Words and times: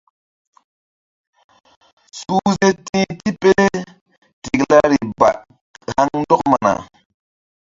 Suhze 2.17 2.67
ti 2.87 2.99
tipele 3.19 3.67
tiklari 4.43 4.99
ba 5.19 5.29
haŋ 5.91 6.07
ndɔk 6.21 6.41
mana. 6.51 6.73